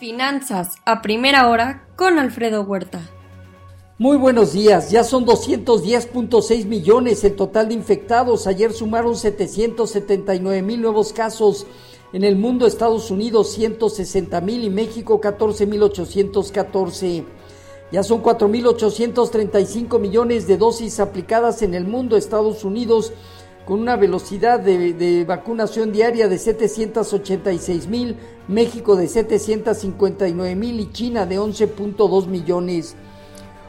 [0.00, 3.02] Finanzas a primera hora con Alfredo Huerta.
[3.98, 8.46] Muy buenos días, ya son 210.6 millones el total de infectados.
[8.46, 11.66] Ayer sumaron 779 mil nuevos casos.
[12.14, 17.26] En el mundo, Estados Unidos 160 mil y México 14 mil 814.
[17.92, 23.12] Ya son 4.835 millones de dosis aplicadas en el mundo, Estados Unidos
[23.64, 28.16] con una velocidad de, vacunación diaria de 786 mil,
[28.48, 32.96] México de 759 mil y China de 11.2 millones.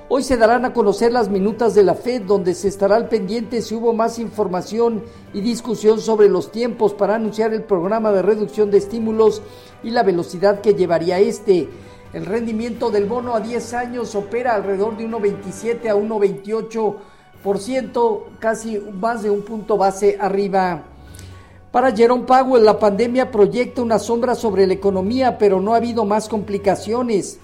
[0.10, 3.62] Hoy se darán a conocer las minutas de la FED, donde se estará al pendiente
[3.62, 8.72] si hubo más información y discusión sobre los tiempos para anunciar el programa de reducción
[8.72, 9.42] de estímulos
[9.84, 11.70] y la velocidad que llevaría este.
[12.12, 17.02] El rendimiento del bono a 10 años opera alrededor de 1.27 a 1.28 por ciento,
[18.40, 20.84] casi más de un punto base arriba.
[21.72, 26.04] Para Jerome Powell, la pandemia proyecta una sombra sobre la economía, pero no ha habido
[26.04, 27.40] más complicaciones.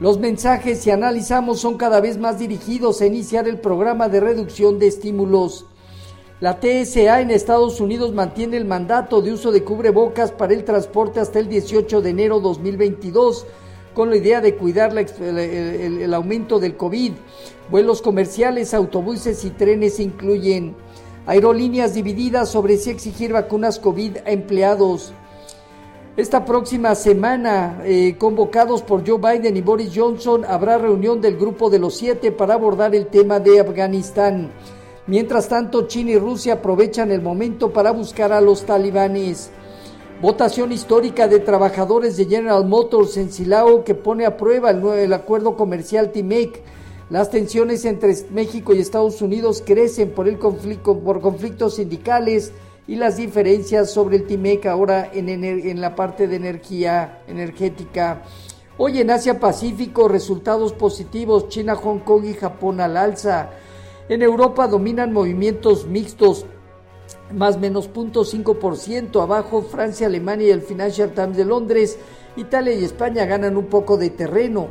[0.00, 4.78] Los mensajes, si analizamos, son cada vez más dirigidos a iniciar el programa de reducción
[4.78, 5.66] de estímulos.
[6.38, 11.18] La TSA en Estados Unidos mantiene el mandato de uso de cubrebocas para el transporte
[11.18, 13.46] hasta el 18 de enero 2022
[13.96, 17.12] con la idea de cuidar el, aumento del COVID.
[17.70, 20.76] Vuelos comerciales, autobuses y trenes incluyen
[21.26, 25.14] aerolíneas divididas sobre si exigir vacunas COVID a empleados.
[26.14, 31.70] Esta próxima semana, eh, convocados por Joe Biden y Boris Johnson, habrá reunión del Grupo
[31.70, 34.50] de los Siete para abordar el tema de Afganistán.
[35.06, 39.50] Mientras tanto, China y Rusia aprovechan el momento para buscar a los talibanes.
[40.22, 45.12] Votación histórica de trabajadores de General Motors en Silao que pone a prueba el, el
[45.12, 46.62] acuerdo comercial TIMEC.
[47.10, 52.52] Las tensiones entre México y Estados Unidos crecen por, el conflicto, por conflictos sindicales
[52.88, 58.22] y las diferencias sobre el TIMEC ahora en, en la parte de energía energética.
[58.78, 63.50] Hoy en Asia Pacífico resultados positivos, China, Hong Kong y Japón al alza.
[64.08, 66.46] En Europa dominan movimientos mixtos,
[67.32, 69.22] más menos 0.5%.
[69.22, 71.98] Abajo Francia, Alemania y el Financial Times de Londres.
[72.36, 74.68] Italia y España ganan un poco de terreno.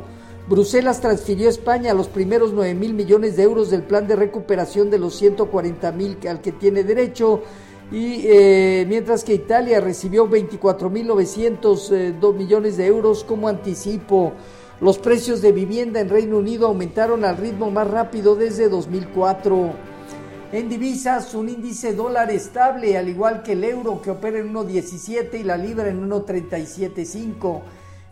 [0.48, 4.90] Bruselas transfirió a España los primeros 9 mil millones de euros del plan de recuperación
[4.90, 7.42] de los 140 mil al que tiene derecho.
[7.90, 14.32] Y eh, mientras que Italia recibió 24 mil 902 eh, millones de euros como anticipo.
[14.80, 19.95] Los precios de vivienda en Reino Unido aumentaron al ritmo más rápido desde 2004.
[20.56, 25.38] En divisas, un índice dólar estable, al igual que el euro que opera en 1.17
[25.38, 27.60] y la libra en 1.375.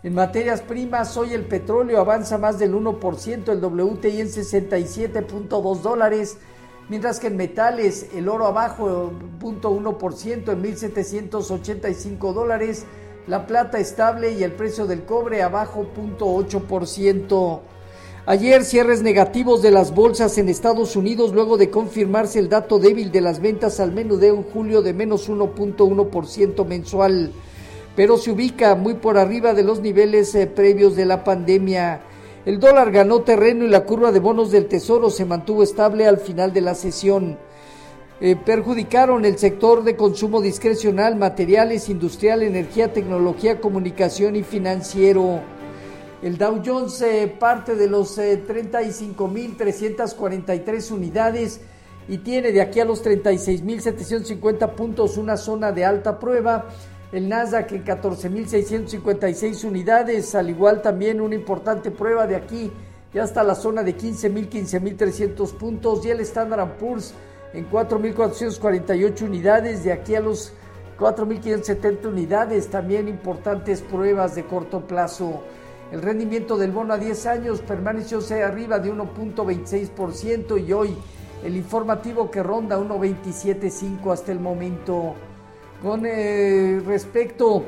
[0.03, 6.37] En materias primas, hoy el petróleo avanza más del 1%, el WTI en 67.2 dólares,
[6.91, 12.85] mientras que en metales el oro abajo 0.1% en 1.785 dólares,
[13.27, 17.61] la plata estable y el precio del cobre abajo 0.8%.
[18.27, 23.13] Ayer cierres negativos de las bolsas en Estados Unidos luego de confirmarse el dato débil
[23.13, 27.33] de las ventas al menudeo en julio de menos 1.1% mensual,
[27.95, 32.01] pero se ubica muy por arriba de los niveles eh, previos de la pandemia.
[32.47, 36.17] El dólar ganó terreno y la curva de bonos del Tesoro se mantuvo estable al
[36.17, 37.37] final de la sesión.
[38.23, 45.43] Eh, perjudicaron el sector de consumo discrecional, materiales, industrial, energía, tecnología, comunicación y financiero.
[46.25, 51.61] El Dow Jones eh, parte de los 35.343 eh, unidades
[52.09, 56.65] y tiene de aquí a los 36.750 puntos una zona de alta prueba.
[57.13, 62.73] El Nasdaq en 14.656 unidades, al igual también una importante prueba de aquí
[63.13, 66.07] y hasta la zona de 15.000, 15.300 puntos.
[66.07, 67.13] Y el Standard Poor's
[67.53, 70.55] en 4.448 unidades, de aquí a los
[70.99, 75.43] 4.570 unidades, también importantes pruebas de corto plazo.
[75.93, 80.97] El rendimiento del bono a 10 años permaneció arriba de 1.26% y hoy
[81.45, 85.15] el informativo que ronda 1.275 hasta el momento.
[85.83, 87.65] Con eh, respecto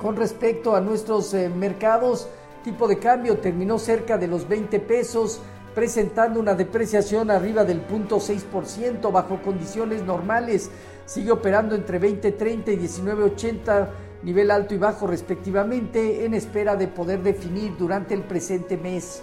[0.00, 2.26] con respecto a nuestros eh, mercados,
[2.64, 5.42] tipo de cambio terminó cerca de los 20 pesos,
[5.74, 10.70] presentando una depreciación arriba del 0.6% bajo condiciones normales.
[11.04, 13.88] Sigue operando entre 20.30 y 19.80
[14.22, 19.22] nivel alto y bajo respectivamente, en espera de poder definir durante el presente mes.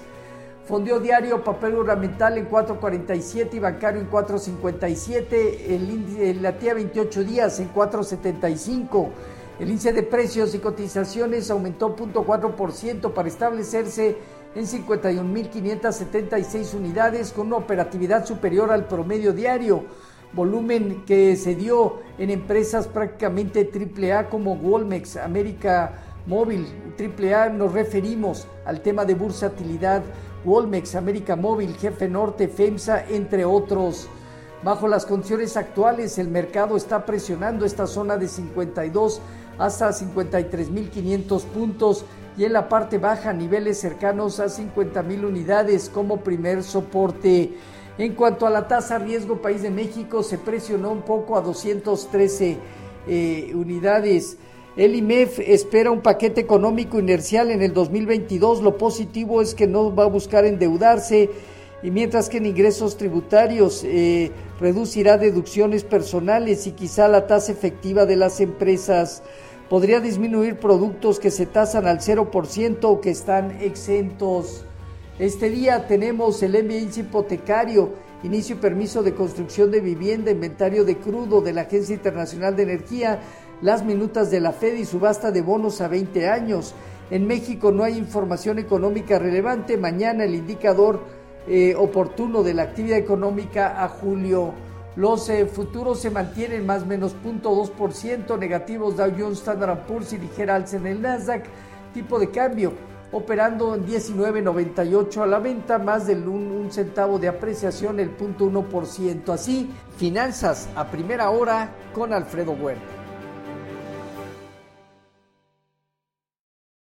[0.65, 7.59] Fondeo diario, papel ornamental en 4.47 y bancario en 4.57, el, la tía 28 días
[7.61, 9.07] en 4.75.
[9.59, 14.17] El índice de precios y cotizaciones aumentó 0.4% para establecerse
[14.55, 19.85] en 51.576 unidades con una operatividad superior al promedio diario
[20.37, 25.93] volumen que se dio en empresas prácticamente AAA como Walmex, América
[26.27, 26.67] móvil,
[26.97, 30.03] AAA, nos referimos al tema de bursatilidad,
[30.45, 34.07] Walmex, América Móvil, Jefe Norte, FEMSA, entre otros.
[34.63, 39.21] Bajo las condiciones actuales, el mercado está presionando esta zona de 52
[39.57, 42.05] hasta 53.500 puntos
[42.37, 47.57] y en la parte baja niveles cercanos a 50.000 unidades como primer soporte.
[47.97, 52.57] En cuanto a la tasa riesgo país de México, se presionó un poco a 213
[53.07, 54.37] eh, unidades.
[54.75, 58.61] El IMEF espera un paquete económico inercial en el 2022.
[58.61, 61.31] Lo positivo es que no va a buscar endeudarse
[61.81, 68.05] y mientras que en ingresos tributarios eh, reducirá deducciones personales y quizá la tasa efectiva
[68.05, 69.23] de las empresas.
[69.71, 74.65] Podría disminuir productos que se tasan al 0% o que están exentos.
[75.19, 80.97] Este día tenemos el índice hipotecario, inicio y permiso de construcción de vivienda, inventario de
[80.97, 83.19] crudo de la Agencia Internacional de Energía,
[83.63, 86.75] las minutas de la Fed y subasta de bonos a 20 años.
[87.09, 89.75] En México no hay información económica relevante.
[89.75, 90.99] Mañana el indicador
[91.47, 94.53] eh, oportuno de la actividad económica a julio.
[94.95, 100.19] Los eh, futuros se mantienen más o menos 0.2% negativos Dow Jones, Standard Poor's y
[100.19, 101.45] ligera alza en el Nasdaq.
[101.95, 102.73] Tipo de cambio
[103.11, 109.29] operando en 19.98 a la venta, más del un, centavo de apreciación, el 0.1%.
[109.29, 112.96] Así, finanzas a primera hora con Alfredo Huerta.